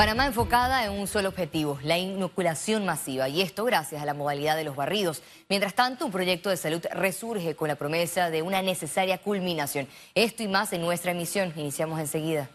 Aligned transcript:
Panamá 0.00 0.24
enfocada 0.24 0.86
en 0.86 0.92
un 0.92 1.06
solo 1.06 1.28
objetivo, 1.28 1.78
la 1.82 1.98
inoculación 1.98 2.86
masiva, 2.86 3.28
y 3.28 3.42
esto 3.42 3.66
gracias 3.66 4.00
a 4.00 4.06
la 4.06 4.14
modalidad 4.14 4.56
de 4.56 4.64
los 4.64 4.74
barridos. 4.74 5.22
Mientras 5.50 5.74
tanto, 5.74 6.06
un 6.06 6.10
proyecto 6.10 6.48
de 6.48 6.56
salud 6.56 6.82
resurge 6.90 7.54
con 7.54 7.68
la 7.68 7.74
promesa 7.74 8.30
de 8.30 8.40
una 8.40 8.62
necesaria 8.62 9.18
culminación. 9.18 9.86
Esto 10.14 10.42
y 10.42 10.48
más 10.48 10.72
en 10.72 10.80
nuestra 10.80 11.10
emisión. 11.10 11.52
Iniciamos 11.54 12.00
enseguida. 12.00 12.48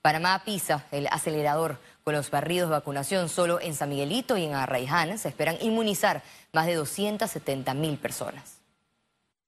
Panamá 0.00 0.44
pisa 0.46 0.86
el 0.92 1.08
acelerador 1.08 1.78
con 2.04 2.14
los 2.14 2.30
barridos 2.30 2.70
de 2.70 2.76
vacunación. 2.76 3.28
Solo 3.28 3.60
en 3.60 3.74
San 3.74 3.90
Miguelito 3.90 4.38
y 4.38 4.46
en 4.46 4.54
Arraiján 4.54 5.18
se 5.18 5.28
esperan 5.28 5.58
inmunizar 5.60 6.22
más 6.54 6.64
de 6.64 6.76
270 6.76 7.74
mil 7.74 7.98
personas. 7.98 8.60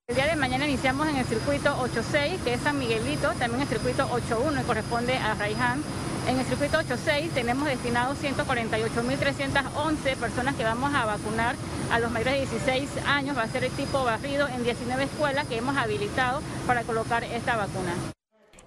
El 0.09 0.17
día 0.17 0.27
de 0.27 0.37
mañana 0.37 0.69
iniciamos 0.69 1.09
en 1.09 1.17
el 1.17 1.25
circuito 1.25 1.75
86, 1.81 2.43
que 2.45 2.53
es 2.53 2.61
San 2.61 2.79
Miguelito, 2.79 3.33
también 3.39 3.63
el 3.63 3.69
circuito 3.69 4.07
81, 4.13 4.61
que 4.61 4.67
corresponde 4.67 5.17
a 5.17 5.33
Arraiján. 5.33 5.83
En 6.27 6.39
el 6.39 6.47
circuito 6.47 6.79
86 6.79 7.33
tenemos 7.33 7.69
destinados 7.69 8.17
148.311 8.23 10.17
personas 10.17 10.55
que 10.55 10.65
vamos 10.65 10.95
a 10.95 11.05
vacunar 11.05 11.55
a 11.91 11.99
los 11.99 12.11
mayores 12.11 12.35
de 12.35 12.59
16 12.59 12.89
años. 13.07 13.37
Va 13.37 13.43
a 13.43 13.49
ser 13.49 13.65
el 13.65 13.73
tipo 13.73 14.03
barrido 14.05 14.49
en 14.49 14.65
19 14.65 15.05
escuelas 15.05 15.47
que 15.47 15.59
hemos 15.59 15.77
habilitado 15.77 16.41
para 16.67 16.83
colocar 16.83 17.25
esta 17.25 17.57
vacuna. 17.57 17.95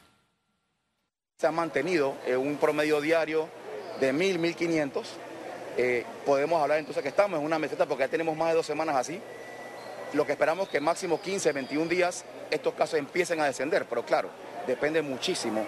Se 1.38 1.48
ha 1.48 1.52
mantenido 1.52 2.16
en 2.26 2.38
un 2.38 2.56
promedio 2.56 3.02
diario 3.02 3.50
de 4.00 4.14
1.000, 4.14 4.56
1.500. 4.56 5.04
Eh, 5.76 6.06
podemos 6.26 6.62
hablar 6.62 6.80
entonces 6.80 7.04
que 7.04 7.10
estamos 7.10 7.38
en 7.38 7.46
una 7.46 7.60
meseta 7.60 7.86
porque 7.86 8.06
ya 8.06 8.08
tenemos 8.08 8.38
más 8.38 8.50
de 8.50 8.56
dos 8.56 8.66
semanas 8.66 8.96
así. 8.96 9.20
Lo 10.14 10.26
que 10.26 10.32
esperamos 10.32 10.68
es 10.68 10.72
que 10.72 10.80
máximo 10.80 11.20
15, 11.20 11.52
21 11.52 11.90
días 11.90 12.24
estos 12.52 12.74
casos 12.76 12.98
empiecen 12.98 13.42
a 13.42 13.46
descender, 13.48 13.86
pero 13.86 14.06
claro, 14.06 14.30
depende 14.66 15.02
muchísimo 15.02 15.66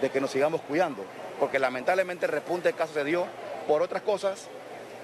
de 0.00 0.08
que 0.08 0.18
nos 0.18 0.30
sigamos 0.30 0.62
cuidando, 0.62 1.04
porque 1.38 1.58
lamentablemente 1.58 2.24
el 2.24 2.32
repunte 2.32 2.68
de 2.68 2.74
casos 2.74 2.94
se 2.94 3.04
dio 3.04 3.26
por 3.68 3.82
otras 3.82 4.00
cosas 4.00 4.46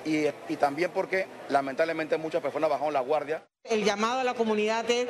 y, 0.07 0.25
y 0.49 0.57
también 0.57 0.91
porque 0.91 1.27
lamentablemente 1.51 2.17
muchas 2.17 2.41
personas 2.41 2.71
bajaron 2.71 2.95
la 2.95 3.01
guardia. 3.01 3.43
El 3.63 3.85
llamado 3.85 4.21
a 4.21 4.25
la 4.25 4.33
comunidad 4.33 4.91
es 4.91 5.07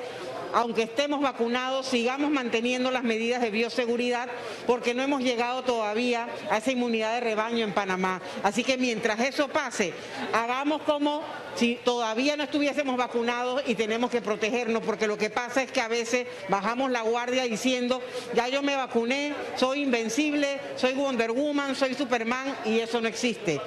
aunque 0.53 0.83
estemos 0.83 1.21
vacunados, 1.21 1.87
sigamos 1.87 2.31
manteniendo 2.31 2.91
las 2.91 3.03
medidas 3.03 3.41
de 3.41 3.51
bioseguridad 3.51 4.29
porque 4.67 4.95
no 4.95 5.03
hemos 5.03 5.23
llegado 5.23 5.63
todavía 5.63 6.29
a 6.51 6.59
esa 6.59 6.73
inmunidad 6.73 7.15
de 7.15 7.21
rebaño 7.21 7.65
en 7.65 7.73
Panamá. 7.73 8.21
Así 8.43 8.65
que 8.65 8.77
mientras 8.77 9.21
eso 9.21 9.49
pase, 9.49 9.93
hagamos 10.33 10.83
como 10.83 11.23
si 11.55 11.77
todavía 11.85 12.37
no 12.37 12.45
estuviésemos 12.45 12.97
vacunados 12.97 13.63
y 13.67 13.75
tenemos 13.75 14.11
que 14.11 14.23
protegernos, 14.23 14.83
porque 14.85 15.07
lo 15.07 15.19
que 15.19 15.31
pasa 15.31 15.63
es 15.63 15.73
que 15.73 15.81
a 15.81 15.89
veces 15.89 16.27
bajamos 16.49 16.91
la 16.91 17.03
guardia 17.03 17.45
diciendo, 17.45 18.01
ya 18.35 18.49
yo 18.49 18.63
me 18.63 18.77
vacuné, 18.77 19.35
soy 19.57 19.83
invencible, 19.83 20.61
soy 20.77 20.93
Wonder 20.93 21.33
Woman, 21.33 21.75
soy 21.75 21.95
Superman 21.95 22.57
y 22.65 22.79
eso 22.79 23.01
no 23.01 23.09
existe. 23.09 23.61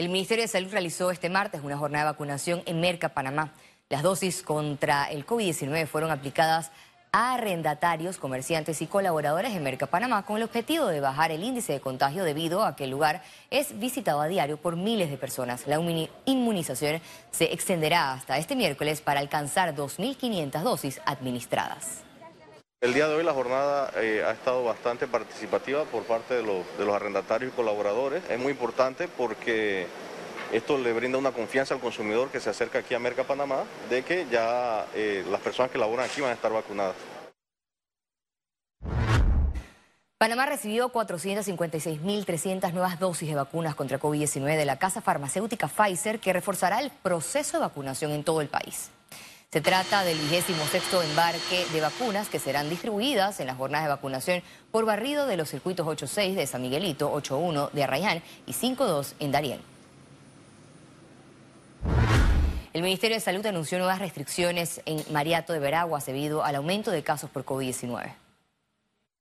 El 0.00 0.08
Ministerio 0.08 0.44
de 0.44 0.48
Salud 0.48 0.72
realizó 0.72 1.10
este 1.10 1.28
martes 1.28 1.60
una 1.62 1.76
jornada 1.76 2.06
de 2.06 2.12
vacunación 2.12 2.62
en 2.64 2.80
Merca, 2.80 3.10
Panamá. 3.10 3.52
Las 3.90 4.02
dosis 4.02 4.40
contra 4.40 5.04
el 5.04 5.26
COVID-19 5.26 5.86
fueron 5.86 6.10
aplicadas 6.10 6.70
a 7.12 7.34
arrendatarios, 7.34 8.16
comerciantes 8.16 8.80
y 8.80 8.86
colaboradores 8.86 9.52
de 9.52 9.60
Merca 9.60 9.88
Panamá 9.88 10.24
con 10.24 10.38
el 10.38 10.44
objetivo 10.44 10.86
de 10.86 11.00
bajar 11.00 11.32
el 11.32 11.44
índice 11.44 11.74
de 11.74 11.80
contagio 11.80 12.24
debido 12.24 12.64
a 12.64 12.76
que 12.76 12.84
el 12.84 12.90
lugar 12.90 13.22
es 13.50 13.78
visitado 13.78 14.22
a 14.22 14.28
diario 14.28 14.56
por 14.56 14.74
miles 14.74 15.10
de 15.10 15.18
personas. 15.18 15.66
La 15.66 15.78
inmunización 16.24 17.02
se 17.30 17.52
extenderá 17.52 18.14
hasta 18.14 18.38
este 18.38 18.56
miércoles 18.56 19.02
para 19.02 19.20
alcanzar 19.20 19.74
2.500 19.74 20.62
dosis 20.62 20.98
administradas. 21.04 22.09
El 22.82 22.94
día 22.94 23.08
de 23.08 23.14
hoy 23.14 23.22
la 23.22 23.34
jornada 23.34 23.92
eh, 23.96 24.24
ha 24.26 24.30
estado 24.30 24.64
bastante 24.64 25.06
participativa 25.06 25.84
por 25.84 26.04
parte 26.04 26.36
de 26.36 26.42
los, 26.42 26.64
arrendatarios 26.94 27.52
y 27.52 27.54
colaboradores. 27.54 28.22
Es 28.30 28.38
muy 28.38 28.52
importante 28.52 29.06
porque 29.06 29.86
esto 30.50 30.78
le 30.78 30.94
brinda 30.94 31.18
una 31.18 31.32
confianza 31.32 31.74
al 31.74 31.80
consumidor 31.80 32.30
que 32.30 32.40
se 32.40 32.48
acerca 32.48 32.78
aquí 32.78 32.94
a 32.94 32.98
Merca 32.98 33.24
Panamá 33.24 33.64
de 33.90 34.02
que 34.02 34.26
ya 34.30 34.86
eh, 34.94 35.22
las 35.30 35.42
personas 35.42 35.70
que 35.70 35.76
laboran 35.76 36.06
aquí 36.06 36.22
van 36.22 36.30
a 36.30 36.34
estar 36.34 36.50
vacunadas. 36.50 36.96
Panamá 40.16 40.46
recibió 40.46 40.90
456.300 40.90 42.72
nuevas 42.72 42.98
dosis 42.98 43.28
de 43.28 43.34
vacunas 43.34 43.74
contra 43.74 44.00
COVID-19 44.00 44.56
de 44.56 44.64
la 44.64 44.78
casa 44.78 45.02
farmacéutica 45.02 45.68
Pfizer 45.68 46.18
que 46.18 46.32
reforzará 46.32 46.80
el 46.80 46.90
proceso 46.90 47.58
de 47.58 47.60
vacunación 47.60 48.12
en 48.12 48.24
todo 48.24 48.40
el 48.40 48.48
país. 48.48 48.90
Se 49.52 49.60
trata 49.60 50.04
del 50.04 50.16
vigésimo 50.16 50.64
sexto 50.66 51.02
embarque 51.02 51.66
de 51.72 51.80
vacunas 51.80 52.28
que 52.28 52.38
serán 52.38 52.70
distribuidas 52.70 53.40
en 53.40 53.48
las 53.48 53.56
jornadas 53.56 53.86
de 53.86 53.94
vacunación 53.94 54.42
por 54.70 54.84
barrido 54.84 55.26
de 55.26 55.36
los 55.36 55.48
circuitos 55.48 55.84
8.6 55.84 56.36
de 56.36 56.46
San 56.46 56.62
Miguelito, 56.62 57.12
8.1 57.12 57.72
de 57.72 57.82
Arrayán 57.82 58.22
y 58.46 58.52
5.2 58.52 59.14
en 59.18 59.32
Darién. 59.32 59.60
El 62.72 62.82
Ministerio 62.82 63.16
de 63.16 63.20
Salud 63.20 63.44
anunció 63.44 63.78
nuevas 63.78 63.98
restricciones 63.98 64.82
en 64.86 65.02
Mariato 65.12 65.52
de 65.52 65.58
Veraguas 65.58 66.06
debido 66.06 66.44
al 66.44 66.54
aumento 66.54 66.92
de 66.92 67.02
casos 67.02 67.28
por 67.28 67.44
COVID-19. 67.44 68.14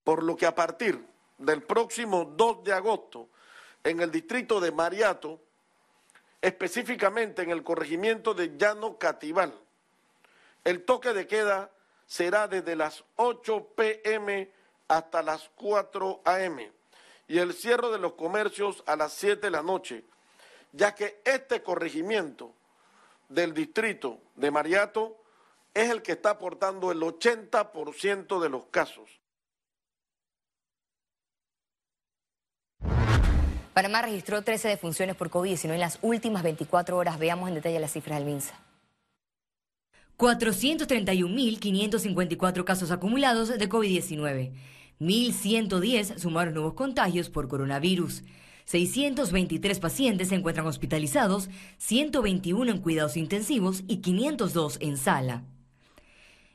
Por 0.03 0.21
lo 0.21 0.37
que 0.37 0.45
a 0.45 0.53
partir 0.53 1.03
del 1.39 1.63
próximo 1.63 2.25
2 2.37 2.63
de 2.65 2.73
agosto, 2.73 3.29
en 3.83 3.99
el 3.99 4.11
distrito 4.11 4.59
de 4.59 4.71
Mariato, 4.71 5.41
específicamente 6.39 7.41
en 7.41 7.49
el 7.49 7.63
corregimiento 7.63 8.35
de 8.35 8.55
Llano 8.55 8.99
Catival, 8.99 9.55
el 10.63 10.85
toque 10.85 11.13
de 11.13 11.27
queda 11.27 11.71
será 12.05 12.47
desde 12.47 12.75
las 12.75 13.03
8 13.15 13.73
pm 13.75 14.51
hasta 14.87 15.21
las 15.21 15.49
4 15.55 16.21
am 16.25 16.59
y 17.27 17.37
el 17.37 17.53
cierre 17.53 17.89
de 17.89 17.99
los 17.99 18.13
comercios 18.13 18.83
a 18.87 18.95
las 18.95 19.13
7 19.13 19.41
de 19.41 19.51
la 19.51 19.61
noche, 19.61 20.03
ya 20.71 20.95
que 20.95 21.21
este 21.23 21.61
corregimiento 21.61 22.53
del 23.29 23.53
distrito 23.53 24.19
de 24.35 24.49
Mariato 24.49 25.15
es 25.73 25.91
el 25.91 26.01
que 26.01 26.13
está 26.13 26.31
aportando 26.31 26.91
el 26.91 26.99
80% 26.99 28.41
de 28.41 28.49
los 28.49 28.65
casos. 28.65 29.19
Panamá 33.73 34.01
registró 34.01 34.41
13 34.41 34.67
defunciones 34.67 35.15
por 35.15 35.29
COVID-19 35.29 35.73
en 35.73 35.79
las 35.79 35.99
últimas 36.01 36.43
24 36.43 36.97
horas. 36.97 37.19
Veamos 37.19 37.47
en 37.47 37.55
detalle 37.55 37.79
las 37.79 37.93
cifras 37.93 38.17
del 38.17 38.25
MINSA. 38.25 38.68
431.554 40.19 42.63
casos 42.65 42.91
acumulados 42.91 43.47
de 43.47 43.69
COVID-19. 43.69 44.51
1.110 44.99 46.19
sumaron 46.19 46.53
nuevos 46.53 46.73
contagios 46.73 47.29
por 47.29 47.47
coronavirus. 47.47 48.23
623 48.65 49.79
pacientes 49.79 50.27
se 50.27 50.35
encuentran 50.35 50.67
hospitalizados, 50.67 51.49
121 51.77 52.69
en 52.69 52.79
cuidados 52.79 53.15
intensivos 53.15 53.85
y 53.87 54.01
502 54.01 54.79
en 54.81 54.97
sala. 54.97 55.45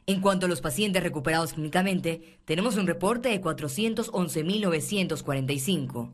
En 0.07 0.21
cuanto 0.21 0.45
a 0.45 0.51
los 0.51 0.61
pacientes 0.61 1.03
recuperados 1.03 1.55
clínicamente, 1.55 2.37
tenemos 2.45 2.77
un 2.77 2.87
reporte 2.87 3.31
de 3.31 3.41
411.945. 3.41 6.13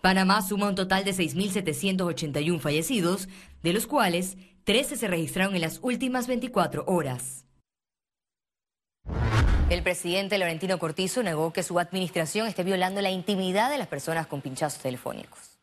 Panamá 0.00 0.42
suma 0.42 0.68
un 0.68 0.74
total 0.74 1.04
de 1.04 1.12
6.781 1.12 2.58
fallecidos, 2.58 3.28
de 3.62 3.74
los 3.74 3.86
cuales 3.86 4.38
13 4.64 4.96
se 4.96 5.08
registraron 5.08 5.54
en 5.54 5.62
las 5.62 5.78
últimas 5.82 6.26
24 6.26 6.84
horas. 6.86 7.44
El 9.70 9.82
presidente 9.82 10.36
Laurentino 10.36 10.78
Cortizo 10.78 11.22
negó 11.22 11.52
que 11.52 11.62
su 11.62 11.78
administración 11.78 12.46
esté 12.48 12.64
violando 12.64 13.00
la 13.00 13.10
intimidad 13.10 13.70
de 13.70 13.78
las 13.78 13.86
personas 13.86 14.26
con 14.26 14.40
pinchazos 14.40 14.82
telefónicos. 14.82 15.58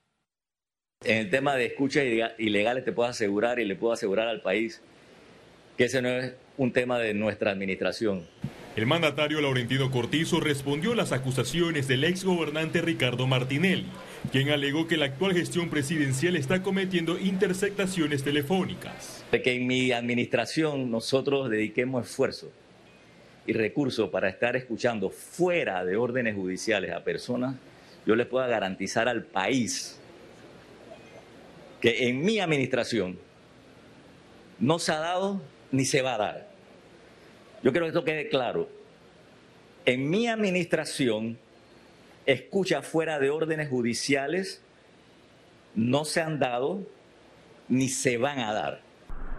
En 1.03 1.17
el 1.17 1.29
tema 1.29 1.55
de 1.55 1.65
escuchas 1.65 2.05
ilegales 2.37 2.85
te 2.85 2.91
puedo 2.91 3.09
asegurar 3.09 3.59
y 3.59 3.65
le 3.65 3.75
puedo 3.75 3.93
asegurar 3.93 4.27
al 4.27 4.41
país 4.41 4.81
que 5.77 5.85
ese 5.85 6.01
no 6.01 6.09
es 6.09 6.33
un 6.57 6.71
tema 6.71 6.97
de 6.97 7.13
nuestra 7.13 7.51
administración. 7.51 8.25
El 8.75 8.85
mandatario 8.85 9.41
Laurentino 9.41 9.91
Cortizo 9.91 10.39
respondió 10.39 10.93
a 10.93 10.95
las 10.95 11.11
acusaciones 11.11 11.87
del 11.87 12.03
ex 12.03 12.23
gobernante 12.23 12.81
Ricardo 12.81 13.27
Martinelli, 13.27 13.87
quien 14.31 14.49
alegó 14.49 14.87
que 14.87 14.97
la 14.97 15.05
actual 15.05 15.33
gestión 15.33 15.69
presidencial 15.69 16.35
está 16.35 16.61
cometiendo 16.61 17.17
interceptaciones 17.17 18.23
telefónicas. 18.23 19.23
De 19.31 19.41
que 19.41 19.55
en 19.55 19.67
mi 19.67 19.91
administración 19.91 20.91
nosotros 20.91 21.49
dediquemos 21.49 22.05
esfuerzo 22.05 22.51
y 23.45 23.53
recursos 23.53 24.09
para 24.09 24.29
estar 24.29 24.55
escuchando 24.55 25.09
fuera 25.09 25.85
de 25.85 25.95
órdenes 25.95 26.35
judiciales 26.35 26.91
a 26.91 27.03
personas, 27.03 27.55
yo 28.05 28.15
les 28.15 28.27
puedo 28.27 28.47
garantizar 28.47 29.07
al 29.07 29.23
país 29.23 29.99
que 31.81 32.07
en 32.07 32.23
mi 32.23 32.39
administración 32.39 33.17
no 34.59 34.79
se 34.79 34.91
ha 34.91 34.99
dado 34.99 35.41
ni 35.71 35.85
se 35.85 36.01
va 36.01 36.15
a 36.15 36.17
dar. 36.17 36.47
Yo 37.63 37.71
quiero 37.71 37.85
que 37.85 37.89
esto 37.89 38.03
quede 38.03 38.29
claro. 38.29 38.69
En 39.85 40.09
mi 40.09 40.27
administración, 40.27 41.37
escucha 42.27 42.83
fuera 42.83 43.19
de 43.19 43.31
órdenes 43.31 43.69
judiciales 43.69 44.61
no 45.73 46.05
se 46.05 46.21
han 46.21 46.39
dado 46.39 46.85
ni 47.69 47.89
se 47.89 48.17
van 48.17 48.39
a 48.39 48.53
dar. 48.53 48.81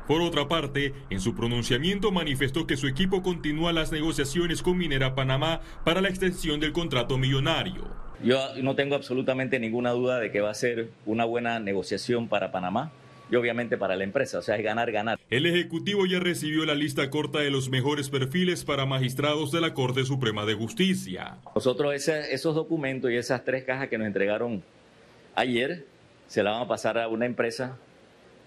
Por 0.06 0.22
otra 0.22 0.48
parte, 0.48 0.94
en 1.10 1.20
su 1.20 1.34
pronunciamiento 1.34 2.10
manifestó 2.10 2.66
que 2.66 2.78
su 2.78 2.86
equipo 2.86 3.22
continúa 3.22 3.74
las 3.74 3.92
negociaciones 3.92 4.62
con 4.62 4.78
Minera 4.78 5.14
Panamá 5.14 5.60
para 5.84 6.00
la 6.00 6.08
extensión 6.08 6.60
del 6.60 6.72
contrato 6.72 7.18
millonario. 7.18 7.84
Yo 8.24 8.40
no 8.62 8.74
tengo 8.74 8.94
absolutamente 8.94 9.60
ninguna 9.60 9.90
duda 9.90 10.18
de 10.18 10.32
que 10.32 10.40
va 10.40 10.50
a 10.50 10.54
ser 10.54 10.90
una 11.04 11.26
buena 11.26 11.60
negociación 11.60 12.28
para 12.28 12.50
Panamá 12.50 12.90
y 13.30 13.36
obviamente 13.36 13.76
para 13.76 13.96
la 13.96 14.04
empresa, 14.04 14.38
o 14.38 14.42
sea, 14.42 14.56
es 14.56 14.64
ganar, 14.64 14.90
ganar. 14.90 15.18
El 15.30 15.46
Ejecutivo 15.46 16.06
ya 16.06 16.18
recibió 16.18 16.64
la 16.64 16.74
lista 16.74 17.10
corta 17.10 17.40
de 17.40 17.50
los 17.50 17.68
mejores 17.68 18.08
perfiles 18.08 18.64
para 18.64 18.86
magistrados 18.86 19.52
de 19.52 19.60
la 19.60 19.74
Corte 19.74 20.04
Suprema 20.04 20.46
de 20.46 20.54
Justicia. 20.54 21.36
Nosotros 21.54 22.08
esos 22.08 22.54
documentos 22.54 23.10
y 23.10 23.16
esas 23.16 23.44
tres 23.44 23.64
cajas 23.64 23.88
que 23.88 23.98
nos 23.98 24.06
entregaron 24.06 24.62
ayer, 25.34 25.84
se 26.26 26.42
la 26.42 26.52
van 26.52 26.62
a 26.62 26.68
pasar 26.68 26.98
a 26.98 27.08
una 27.08 27.26
empresa 27.26 27.78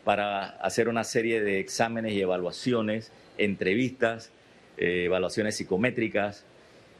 para 0.04 0.50
hacer 0.62 0.88
una 0.89 1.04
serie 1.04 1.42
de 1.42 1.60
exámenes 1.60 2.13
y 2.13 2.22
evaluaciones, 2.22 3.12
entrevistas, 3.38 4.31
eh, 4.78 5.04
evaluaciones 5.06 5.56
psicométricas, 5.56 6.44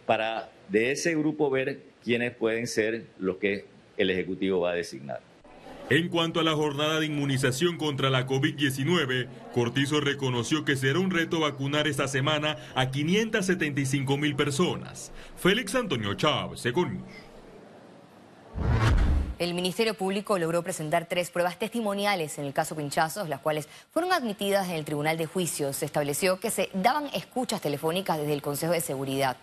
para 0.06 0.50
de 0.70 0.92
ese 0.92 1.16
grupo 1.16 1.50
ver 1.50 1.80
quiénes 2.04 2.36
pueden 2.36 2.68
ser 2.68 3.06
los 3.20 3.38
que 3.38 3.66
el 3.98 4.10
Ejecutivo 4.10 4.62
va 4.62 4.72
a 4.72 4.76
designar. 4.76 5.31
En 5.92 6.08
cuanto 6.08 6.40
a 6.40 6.44
la 6.44 6.54
jornada 6.54 7.02
de 7.02 7.08
inmunización 7.08 7.76
contra 7.76 8.10
la 8.10 8.26
COVID-19, 8.26 9.28
Cortizo 9.54 10.00
reconoció 10.00 10.64
que 10.64 10.78
será 10.78 11.00
un 11.00 11.12
reto 11.12 11.42
vacunar 11.42 11.86
esta 11.86 12.08
semana 12.08 12.56
a 12.76 12.92
575 12.92 14.16
mil 14.16 14.38
personas. 14.38 15.12
Félix 15.36 15.76
Antonio 15.76 16.14
Chávez, 16.14 16.66
Econius. 16.66 17.04
El 19.38 19.54
Ministerio 19.54 19.94
Público 19.94 20.40
logró 20.40 20.64
presentar 20.64 21.08
tres 21.10 21.30
pruebas 21.30 21.60
testimoniales 21.60 22.38
en 22.38 22.46
el 22.46 22.54
caso 22.54 22.74
Pinchazos, 22.74 23.28
las 23.28 23.42
cuales 23.42 23.68
fueron 23.92 24.14
admitidas 24.14 24.70
en 24.70 24.76
el 24.76 24.86
Tribunal 24.86 25.18
de 25.18 25.26
Juicio. 25.26 25.74
Se 25.74 25.84
estableció 25.84 26.40
que 26.40 26.52
se 26.52 26.70
daban 26.74 27.08
escuchas 27.08 27.60
telefónicas 27.60 28.18
desde 28.18 28.32
el 28.32 28.42
Consejo 28.42 28.72
de 28.72 28.80
Seguridad. 28.80 29.36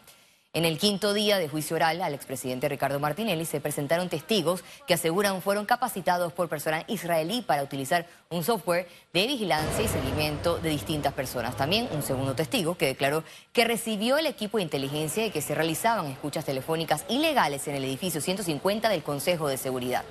En 0.58 0.64
el 0.64 0.76
quinto 0.76 1.14
día 1.14 1.38
de 1.38 1.48
juicio 1.48 1.76
oral 1.76 2.02
al 2.02 2.14
expresidente 2.14 2.68
Ricardo 2.68 2.98
Martinelli 2.98 3.44
se 3.44 3.60
presentaron 3.60 4.08
testigos 4.08 4.64
que 4.88 4.94
aseguran 4.94 5.40
fueron 5.40 5.66
capacitados 5.66 6.32
por 6.32 6.48
personal 6.48 6.84
israelí 6.88 7.42
para 7.42 7.62
utilizar 7.62 8.06
un 8.28 8.42
software 8.42 8.88
de 9.12 9.28
vigilancia 9.28 9.84
y 9.84 9.86
seguimiento 9.86 10.58
de 10.58 10.70
distintas 10.70 11.12
personas. 11.12 11.56
También 11.56 11.88
un 11.92 12.02
segundo 12.02 12.34
testigo 12.34 12.76
que 12.76 12.86
declaró 12.86 13.22
que 13.52 13.66
recibió 13.66 14.18
el 14.18 14.26
equipo 14.26 14.56
de 14.56 14.64
inteligencia 14.64 15.24
y 15.24 15.30
que 15.30 15.42
se 15.42 15.54
realizaban 15.54 16.06
escuchas 16.06 16.44
telefónicas 16.44 17.04
ilegales 17.08 17.68
en 17.68 17.76
el 17.76 17.84
edificio 17.84 18.20
150 18.20 18.88
del 18.88 19.04
Consejo 19.04 19.46
de 19.46 19.58
Seguridad. 19.58 20.02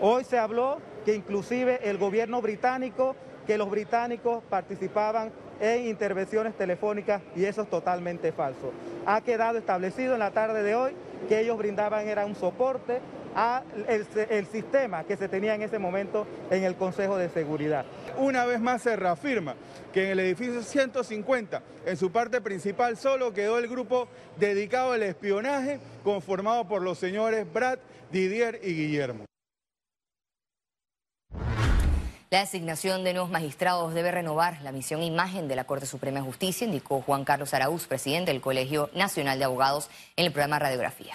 Hoy 0.00 0.24
se 0.24 0.36
habló 0.36 0.78
que 1.04 1.14
inclusive 1.14 1.88
el 1.88 1.96
gobierno 1.96 2.42
británico, 2.42 3.14
que 3.46 3.56
los 3.56 3.70
británicos 3.70 4.42
participaban 4.50 5.32
en 5.60 5.86
intervenciones 5.86 6.54
telefónicas 6.54 7.22
y 7.34 7.44
eso 7.44 7.62
es 7.62 7.70
totalmente 7.70 8.32
falso. 8.32 8.72
Ha 9.06 9.20
quedado 9.20 9.58
establecido 9.58 10.14
en 10.14 10.20
la 10.20 10.30
tarde 10.30 10.62
de 10.62 10.74
hoy 10.74 10.92
que 11.28 11.40
ellos 11.40 11.58
brindaban 11.58 12.06
era 12.08 12.26
un 12.26 12.34
soporte 12.34 13.00
al 13.34 13.62
el, 14.30 14.46
sistema 14.46 15.04
que 15.04 15.16
se 15.16 15.28
tenía 15.28 15.54
en 15.54 15.62
ese 15.62 15.78
momento 15.78 16.26
en 16.50 16.64
el 16.64 16.74
Consejo 16.74 17.16
de 17.16 17.28
Seguridad. 17.28 17.84
Una 18.16 18.44
vez 18.44 18.60
más 18.60 18.82
se 18.82 18.96
reafirma 18.96 19.54
que 19.92 20.04
en 20.04 20.10
el 20.10 20.20
edificio 20.20 20.62
150, 20.62 21.62
en 21.86 21.96
su 21.96 22.10
parte 22.10 22.40
principal, 22.40 22.96
solo 22.96 23.32
quedó 23.32 23.58
el 23.58 23.68
grupo 23.68 24.08
dedicado 24.38 24.92
al 24.92 25.02
espionaje 25.02 25.78
conformado 26.02 26.66
por 26.66 26.82
los 26.82 26.98
señores 26.98 27.50
Brad, 27.52 27.78
Didier 28.10 28.60
y 28.62 28.74
Guillermo. 28.74 29.27
La 32.30 32.40
designación 32.40 33.04
de 33.04 33.14
nuevos 33.14 33.30
magistrados 33.30 33.94
debe 33.94 34.10
renovar 34.10 34.60
la 34.60 34.70
misión 34.70 35.00
e 35.00 35.06
imagen 35.06 35.48
de 35.48 35.56
la 35.56 35.64
Corte 35.64 35.86
Suprema 35.86 36.18
de 36.18 36.26
Justicia, 36.26 36.66
indicó 36.66 37.00
Juan 37.00 37.24
Carlos 37.24 37.54
Araúz, 37.54 37.86
presidente 37.86 38.30
del 38.30 38.42
Colegio 38.42 38.90
Nacional 38.94 39.38
de 39.38 39.46
Abogados, 39.46 39.88
en 40.14 40.26
el 40.26 40.32
programa 40.32 40.58
Radiografía. 40.58 41.14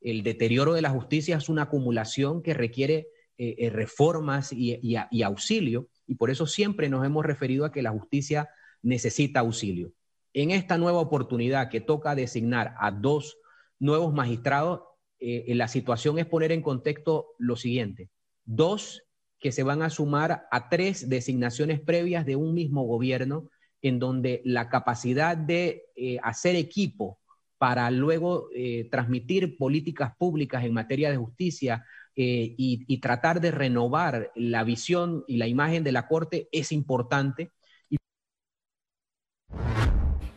El 0.00 0.24
deterioro 0.24 0.72
de 0.72 0.82
la 0.82 0.90
justicia 0.90 1.36
es 1.36 1.48
una 1.48 1.62
acumulación 1.62 2.42
que 2.42 2.54
requiere 2.54 3.06
eh, 3.36 3.54
eh, 3.58 3.70
reformas 3.70 4.52
y 4.52 5.22
auxilio, 5.22 5.86
y 6.08 6.16
por 6.16 6.30
eso 6.30 6.48
siempre 6.48 6.88
nos 6.88 7.06
hemos 7.06 7.24
referido 7.24 7.64
a 7.64 7.70
que 7.70 7.82
la 7.82 7.92
justicia 7.92 8.48
necesita 8.82 9.40
auxilio. 9.40 9.92
En 10.32 10.50
esta 10.50 10.76
nueva 10.76 10.98
oportunidad 10.98 11.70
que 11.70 11.80
toca 11.80 12.16
designar 12.16 12.74
a 12.80 12.90
dos 12.90 13.38
nuevos 13.78 14.12
magistrados, 14.12 14.80
eh, 15.20 15.54
la 15.54 15.68
situación 15.68 16.18
es 16.18 16.26
poner 16.26 16.50
en 16.50 16.62
contexto 16.62 17.36
lo 17.38 17.54
siguiente 17.54 18.10
dos 18.48 19.04
que 19.38 19.52
se 19.52 19.62
van 19.62 19.82
a 19.82 19.90
sumar 19.90 20.48
a 20.50 20.68
tres 20.68 21.08
designaciones 21.08 21.80
previas 21.80 22.26
de 22.26 22.34
un 22.34 22.54
mismo 22.54 22.82
gobierno, 22.84 23.50
en 23.82 24.00
donde 24.00 24.42
la 24.44 24.68
capacidad 24.68 25.36
de 25.36 25.84
eh, 25.94 26.18
hacer 26.22 26.56
equipo 26.56 27.20
para 27.58 27.90
luego 27.90 28.48
eh, 28.54 28.88
transmitir 28.90 29.56
políticas 29.56 30.16
públicas 30.16 30.64
en 30.64 30.72
materia 30.72 31.10
de 31.10 31.16
justicia 31.16 31.84
eh, 32.16 32.54
y, 32.56 32.84
y, 32.88 32.98
tratar 32.98 33.40
de 33.40 33.52
renovar 33.52 34.32
la 34.34 34.64
visión 34.64 35.24
y 35.28 35.36
la 35.36 35.46
imagen 35.46 35.84
de 35.84 35.92
la 35.92 36.08
Corte 36.08 36.48
es 36.50 36.72
importante. 36.72 37.52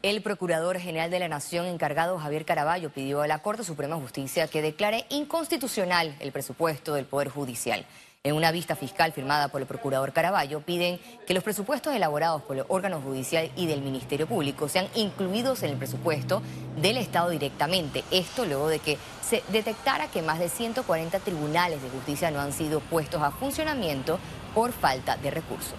El 0.03 0.23
Procurador 0.23 0.79
General 0.79 1.11
de 1.11 1.19
la 1.19 1.27
Nación 1.27 1.67
encargado 1.67 2.17
Javier 2.17 2.43
Caraballo 2.43 2.89
pidió 2.89 3.21
a 3.21 3.27
la 3.27 3.43
Corte 3.43 3.63
Suprema 3.63 3.95
de 3.95 4.01
Justicia 4.01 4.47
que 4.47 4.63
declare 4.63 5.05
inconstitucional 5.09 6.15
el 6.19 6.31
presupuesto 6.31 6.95
del 6.95 7.05
Poder 7.05 7.29
Judicial. 7.29 7.85
En 8.23 8.33
una 8.33 8.51
vista 8.51 8.75
fiscal 8.75 9.11
firmada 9.11 9.49
por 9.49 9.61
el 9.61 9.67
Procurador 9.67 10.11
Caraballo, 10.11 10.61
piden 10.61 10.99
que 11.27 11.35
los 11.35 11.43
presupuestos 11.43 11.93
elaborados 11.93 12.41
por 12.41 12.57
el 12.57 12.65
órgano 12.67 12.99
judicial 12.99 13.51
y 13.55 13.67
del 13.67 13.83
Ministerio 13.83 14.25
Público 14.25 14.67
sean 14.67 14.87
incluidos 14.95 15.61
en 15.61 15.69
el 15.69 15.77
presupuesto 15.77 16.41
del 16.81 16.97
Estado 16.97 17.29
directamente. 17.29 18.03
Esto 18.09 18.45
luego 18.45 18.69
de 18.69 18.79
que 18.79 18.97
se 19.21 19.43
detectara 19.49 20.07
que 20.07 20.23
más 20.23 20.39
de 20.39 20.49
140 20.49 21.19
tribunales 21.19 21.79
de 21.83 21.89
justicia 21.89 22.31
no 22.31 22.39
han 22.39 22.53
sido 22.53 22.79
puestos 22.79 23.21
a 23.21 23.29
funcionamiento 23.29 24.17
por 24.55 24.71
falta 24.71 25.17
de 25.17 25.29
recursos. 25.29 25.77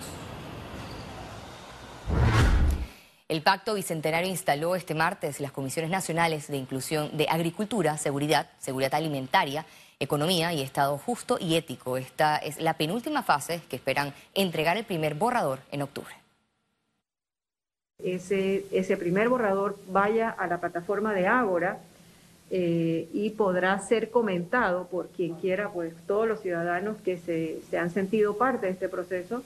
El 3.33 3.41
Pacto 3.41 3.73
Bicentenario 3.73 4.29
instaló 4.29 4.77
este 4.77 4.95
martes 4.95 5.41
las 5.41 5.53
Comisiones 5.53 5.91
Nacionales 5.91 6.49
de 6.49 6.59
Inclusión 6.59 7.17
de 7.17 7.27
Agricultura, 7.31 7.97
Seguridad, 7.97 8.51
Seguridad 8.59 8.93
Alimentaria, 8.93 9.65
Economía 9.99 10.53
y 10.53 10.61
Estado 10.61 10.99
Justo 10.99 11.39
y 11.41 11.57
Ético. 11.57 11.97
Esta 11.97 12.37
es 12.37 12.61
la 12.61 12.75
penúltima 12.75 13.23
fase 13.23 13.63
que 13.71 13.77
esperan 13.77 14.13
entregar 14.35 14.77
el 14.77 14.85
primer 14.85 15.15
borrador 15.15 15.61
en 15.71 15.81
octubre. 15.81 16.15
Ese, 18.05 18.97
primer 18.99 19.31
borrador 19.31 19.79
vaya 19.89 20.29
a 20.29 20.47
la 20.47 20.61
plataforma 20.61 21.15
de 21.15 21.27
Ágora 21.27 21.79
eh, 22.51 23.09
y 23.15 23.31
podrá 23.31 23.79
ser 23.79 24.11
comentado 24.11 24.89
por 24.89 25.09
quien 25.09 25.37
quiera, 25.37 25.71
pues 25.71 25.95
todos 26.07 26.29
los 26.29 26.43
ciudadanos 26.43 26.99
que 27.03 27.17
se 27.17 27.79
han 27.79 27.89
sentido 27.89 28.37
parte 28.37 28.67
de 28.67 28.73
este 28.73 28.91
proceso 28.91 29.43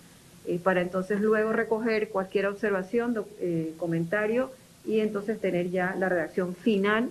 eh, 0.47 0.61
para 0.63 0.81
entonces 0.81 1.21
luego 1.21 1.53
recoger 1.53 2.09
cualquier 2.11 2.47
observación, 2.47 3.25
eh, 3.41 3.75
comentario 3.79 4.53
y 4.85 5.01
entonces 5.01 5.41
tener 5.41 5.71
ya 5.71 5.97
la 5.99 6.09
redacción 6.09 6.55
final 6.55 7.11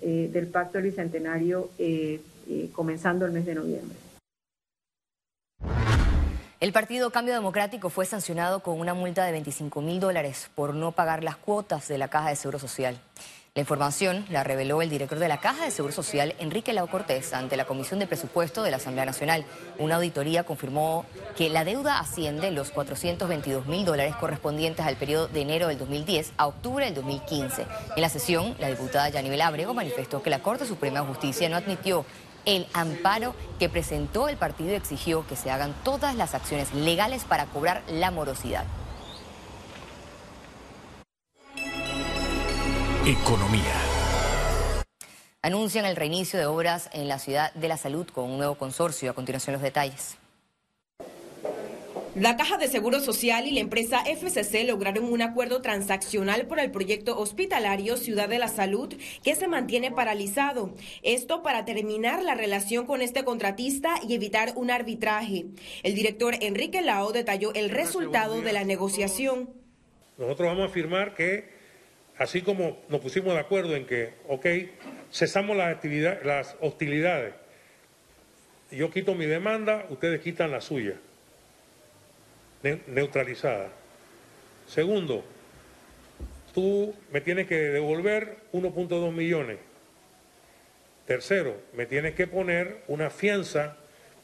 eh, 0.00 0.30
del 0.32 0.46
Pacto 0.46 0.80
Bicentenario 0.80 1.70
comenzando 2.72 3.24
el 3.24 3.32
mes 3.32 3.46
de 3.46 3.54
noviembre. 3.54 3.96
El 6.60 6.72
Partido 6.72 7.10
Cambio 7.10 7.34
Democrático 7.34 7.90
fue 7.90 8.06
sancionado 8.06 8.60
con 8.60 8.78
una 8.78 8.94
multa 8.94 9.24
de 9.24 9.32
25 9.32 9.80
mil 9.80 10.00
dólares 10.00 10.48
por 10.54 10.74
no 10.74 10.92
pagar 10.92 11.24
las 11.24 11.36
cuotas 11.36 11.88
de 11.88 11.98
la 11.98 12.08
Caja 12.08 12.30
de 12.30 12.36
Seguro 12.36 12.58
Social. 12.58 12.98
La 13.54 13.60
información 13.60 14.24
la 14.30 14.44
reveló 14.44 14.80
el 14.80 14.88
director 14.88 15.18
de 15.18 15.28
la 15.28 15.38
Caja 15.38 15.66
de 15.66 15.70
Seguro 15.70 15.92
Social, 15.92 16.34
Enrique 16.38 16.72
Lau 16.72 16.88
Cortés, 16.88 17.34
ante 17.34 17.58
la 17.58 17.66
Comisión 17.66 18.00
de 18.00 18.06
Presupuesto 18.06 18.62
de 18.62 18.70
la 18.70 18.78
Asamblea 18.78 19.04
Nacional. 19.04 19.44
Una 19.78 19.96
auditoría 19.96 20.44
confirmó 20.44 21.04
que 21.36 21.50
la 21.50 21.62
deuda 21.62 21.98
asciende 21.98 22.50
los 22.50 22.70
422 22.70 23.66
mil 23.66 23.84
dólares 23.84 24.16
correspondientes 24.16 24.86
al 24.86 24.96
periodo 24.96 25.28
de 25.28 25.42
enero 25.42 25.68
del 25.68 25.76
2010 25.76 26.32
a 26.38 26.46
octubre 26.46 26.86
del 26.86 26.94
2015. 26.94 27.66
En 27.94 28.00
la 28.00 28.08
sesión, 28.08 28.56
la 28.58 28.68
diputada 28.68 29.10
Yanibel 29.10 29.42
Abrego 29.42 29.74
manifestó 29.74 30.22
que 30.22 30.30
la 30.30 30.38
Corte 30.38 30.64
Suprema 30.64 31.00
de 31.00 31.08
Justicia 31.08 31.50
no 31.50 31.56
admitió 31.56 32.06
el 32.46 32.66
amparo 32.72 33.34
que 33.58 33.68
presentó 33.68 34.30
el 34.30 34.38
partido 34.38 34.70
y 34.70 34.76
exigió 34.76 35.26
que 35.26 35.36
se 35.36 35.50
hagan 35.50 35.74
todas 35.84 36.14
las 36.14 36.34
acciones 36.34 36.72
legales 36.72 37.24
para 37.24 37.44
cobrar 37.44 37.82
la 37.86 38.10
morosidad. 38.10 38.64
Economía. 43.04 43.74
Anuncian 45.42 45.84
el 45.86 45.96
reinicio 45.96 46.38
de 46.38 46.46
obras 46.46 46.88
en 46.92 47.08
la 47.08 47.18
ciudad 47.18 47.52
de 47.54 47.66
la 47.66 47.76
salud 47.76 48.06
con 48.06 48.30
un 48.30 48.36
nuevo 48.36 48.54
consorcio. 48.54 49.10
A 49.10 49.14
continuación 49.14 49.54
los 49.54 49.62
detalles. 49.62 50.18
La 52.14 52.36
Caja 52.36 52.58
de 52.58 52.68
Seguro 52.68 53.00
Social 53.00 53.48
y 53.48 53.50
la 53.50 53.58
empresa 53.58 54.04
FCC 54.04 54.68
lograron 54.68 55.12
un 55.12 55.20
acuerdo 55.20 55.62
transaccional 55.62 56.46
por 56.46 56.60
el 56.60 56.70
proyecto 56.70 57.18
hospitalario 57.18 57.96
Ciudad 57.96 58.28
de 58.28 58.38
la 58.38 58.46
Salud 58.46 58.94
que 59.24 59.34
se 59.34 59.48
mantiene 59.48 59.90
paralizado. 59.90 60.72
Esto 61.02 61.42
para 61.42 61.64
terminar 61.64 62.22
la 62.22 62.36
relación 62.36 62.86
con 62.86 63.02
este 63.02 63.24
contratista 63.24 63.96
y 64.08 64.14
evitar 64.14 64.52
un 64.54 64.70
arbitraje. 64.70 65.46
El 65.82 65.96
director 65.96 66.36
Enrique 66.40 66.82
Lao 66.82 67.10
detalló 67.10 67.52
el 67.54 67.70
resultado 67.70 68.42
de 68.42 68.52
la 68.52 68.62
negociación. 68.62 69.50
Nosotros 70.18 70.46
vamos 70.46 70.62
a 70.62 70.70
afirmar 70.70 71.16
que 71.16 71.61
así 72.18 72.42
como 72.42 72.78
nos 72.88 73.00
pusimos 73.00 73.34
de 73.34 73.40
acuerdo 73.40 73.76
en 73.76 73.86
que, 73.86 74.14
ok, 74.28 74.46
cesamos 75.12 75.56
las, 75.56 75.76
las 76.24 76.56
hostilidades, 76.60 77.34
yo 78.70 78.90
quito 78.90 79.14
mi 79.14 79.26
demanda, 79.26 79.86
ustedes 79.90 80.20
quitan 80.20 80.50
la 80.50 80.60
suya, 80.60 80.94
neutralizada. 82.86 83.70
Segundo, 84.66 85.24
tú 86.54 86.94
me 87.12 87.20
tienes 87.20 87.46
que 87.46 87.56
devolver 87.56 88.38
1.2 88.52 89.12
millones. 89.12 89.58
Tercero, 91.06 91.60
me 91.74 91.86
tienes 91.86 92.14
que 92.14 92.26
poner 92.26 92.82
una 92.86 93.10
fianza 93.10 93.76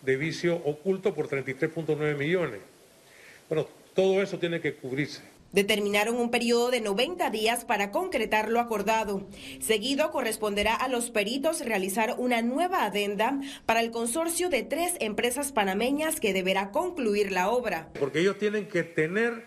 de 0.03 0.17
vicio 0.17 0.57
oculto 0.57 1.15
por 1.15 1.29
33.9 1.29 2.17
millones. 2.17 2.61
Bueno, 3.49 3.69
todo 3.95 4.23
eso 4.23 4.39
tiene 4.39 4.61
que 4.61 4.75
cubrirse. 4.75 5.23
Determinaron 5.53 6.17
un 6.17 6.31
periodo 6.31 6.71
de 6.71 6.83
90 6.83 7.31
días 7.31 7.65
para 7.65 7.91
concretar 7.91 8.51
lo 8.51 8.61
acordado. 8.61 9.27
Seguido 9.61 10.11
corresponderá 10.11 10.75
a 10.75 10.89
los 10.89 11.11
peritos 11.11 11.65
realizar 11.65 12.17
una 12.19 12.43
nueva 12.43 12.85
adenda 12.85 13.41
para 13.65 13.81
el 13.81 13.91
consorcio 13.91 14.51
de 14.51 14.63
tres 14.63 14.95
empresas 15.01 15.53
panameñas 15.53 16.21
que 16.21 16.35
deberá 16.35 16.71
concluir 16.71 17.33
la 17.33 17.49
obra. 17.49 17.89
Porque 17.99 18.21
ellos 18.21 18.39
tienen 18.39 18.69
que 18.69 18.83
tener 18.83 19.47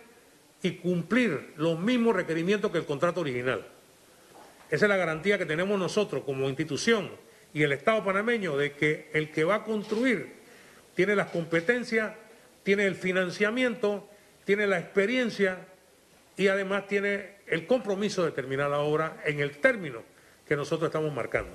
y 0.64 0.72
cumplir 0.72 1.54
los 1.58 1.80
mismos 1.80 2.16
requerimientos 2.16 2.72
que 2.72 2.80
el 2.80 2.86
contrato 2.86 3.22
original. 3.22 3.68
Esa 4.72 4.86
es 4.86 4.90
la 4.90 4.98
garantía 4.98 5.38
que 5.38 5.46
tenemos 5.46 5.78
nosotros 5.78 6.24
como 6.24 6.50
institución 6.50 7.12
y 7.54 7.62
el 7.62 7.74
Estado 7.74 8.04
panameño 8.04 8.58
de 8.58 8.74
que 8.74 9.10
el 9.14 9.30
que 9.32 9.44
va 9.44 9.56
a 9.56 9.64
construir 9.64 10.34
tiene 10.96 11.16
las 11.16 11.28
competencias, 11.28 12.14
tiene 12.64 12.86
el 12.86 12.96
financiamiento, 12.96 14.08
tiene 14.46 14.66
la 14.68 14.80
experiencia 14.80 15.68
y 16.42 16.48
además 16.48 16.88
tiene 16.88 17.36
el 17.46 17.68
compromiso 17.68 18.26
de 18.26 18.32
terminar 18.32 18.72
la 18.72 18.80
obra 18.80 19.22
en 19.26 19.40
el 19.42 19.60
término 19.60 20.02
que 20.48 20.56
nosotros 20.56 20.88
estamos 20.88 21.14
marcando. 21.14 21.52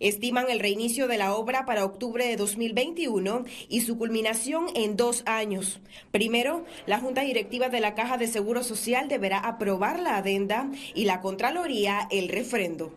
Estiman 0.00 0.50
el 0.50 0.58
reinicio 0.58 1.06
de 1.06 1.18
la 1.18 1.34
obra 1.34 1.66
para 1.66 1.84
octubre 1.84 2.26
de 2.26 2.36
2021 2.36 3.44
y 3.68 3.82
su 3.82 3.96
culminación 3.96 4.66
en 4.74 4.96
dos 4.96 5.22
años. 5.26 5.80
Primero, 6.10 6.64
la 6.86 6.98
Junta 6.98 7.20
Directiva 7.20 7.68
de 7.68 7.80
la 7.80 7.94
Caja 7.94 8.16
de 8.16 8.26
Seguro 8.26 8.64
Social 8.64 9.08
deberá 9.08 9.38
aprobar 9.38 10.00
la 10.00 10.16
adenda 10.16 10.68
y 10.94 11.04
la 11.04 11.20
Contraloría 11.20 12.08
el 12.10 12.28
refrendo. 12.28 12.92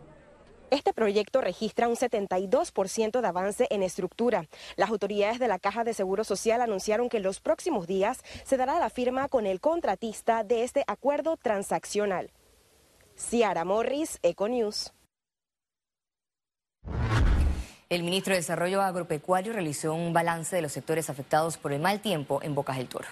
Este 0.74 0.92
proyecto 0.92 1.40
registra 1.40 1.88
un 1.88 1.96
72% 1.96 3.22
de 3.22 3.28
avance 3.28 3.68
en 3.70 3.84
estructura. 3.84 4.48
Las 4.76 4.90
autoridades 4.90 5.38
de 5.38 5.48
la 5.48 5.60
Caja 5.60 5.84
de 5.84 5.94
Seguro 5.94 6.24
Social 6.24 6.62
anunciaron 6.62 7.10
que 7.10 7.18
en 7.18 7.24
los 7.24 7.42
próximos 7.42 7.86
días 7.86 8.24
se 8.44 8.58
dará 8.58 8.80
la 8.80 8.90
firma 8.90 9.28
con 9.28 9.46
el 9.46 9.62
contratista 9.62 10.44
de 10.44 10.64
este 10.64 10.84
acuerdo 10.88 11.38
transaccional. 11.38 12.32
Ciara 13.16 13.66
Morris, 13.66 14.18
Econews. 14.24 14.94
El 17.88 18.02
ministro 18.02 18.32
de 18.34 18.40
Desarrollo 18.40 18.82
Agropecuario 18.82 19.54
realizó 19.54 19.94
un 19.94 20.12
balance 20.12 20.56
de 20.56 20.64
los 20.64 20.72
sectores 20.72 21.08
afectados 21.08 21.60
por 21.60 21.72
el 21.72 21.82
mal 21.84 22.02
tiempo 22.02 22.40
en 22.42 22.56
Bocas 22.56 22.78
del 22.78 22.88
Toro. 22.88 23.10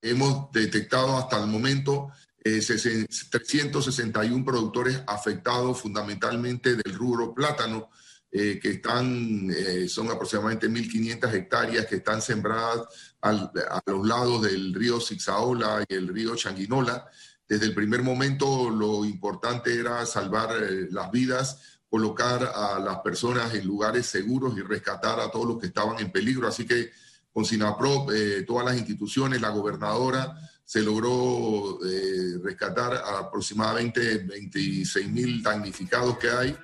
Hemos 0.00 0.50
detectado 0.52 1.18
hasta 1.18 1.38
el 1.38 1.48
momento 1.48 2.12
361 2.46 4.38
eh, 4.38 4.44
productores 4.44 5.02
afectados 5.06 5.80
fundamentalmente 5.80 6.76
del 6.76 6.94
rubro 6.94 7.34
plátano, 7.34 7.90
eh, 8.30 8.58
que 8.60 8.70
están, 8.70 9.50
eh, 9.50 9.88
son 9.88 10.10
aproximadamente 10.10 10.68
1.500 10.68 11.34
hectáreas 11.34 11.86
que 11.86 11.96
están 11.96 12.22
sembradas 12.22 13.14
a 13.22 13.80
los 13.86 14.06
lados 14.06 14.42
del 14.42 14.74
río 14.74 15.00
Zixaola 15.00 15.84
y 15.88 15.94
el 15.94 16.08
río 16.08 16.36
Changuinola. 16.36 17.08
Desde 17.48 17.66
el 17.66 17.74
primer 17.74 18.02
momento 18.02 18.70
lo 18.70 19.04
importante 19.04 19.78
era 19.78 20.04
salvar 20.06 20.50
las 20.90 21.10
vidas, 21.10 21.80
colocar 21.88 22.52
a 22.54 22.78
las 22.78 22.98
personas 22.98 23.54
en 23.54 23.66
lugares 23.66 24.06
seguros 24.06 24.56
y 24.56 24.62
rescatar 24.62 25.18
a 25.20 25.30
todos 25.30 25.46
los 25.46 25.58
que 25.58 25.68
estaban 25.68 25.98
en 26.00 26.12
peligro. 26.12 26.48
Así 26.48 26.66
que 26.66 26.90
con 27.32 27.44
SINAPROP, 27.44 28.10
todas 28.46 28.66
las 28.66 28.76
instituciones, 28.76 29.40
la 29.40 29.50
gobernadora, 29.50 30.36
se 30.66 30.82
logró 30.82 31.78
eh, 31.86 32.38
rescatar 32.42 32.92
a 32.94 33.20
aproximadamente 33.20 34.18
26 34.18 35.08
mil 35.08 35.40
damnificados 35.40 36.18
que 36.18 36.28
hay. 36.28 36.56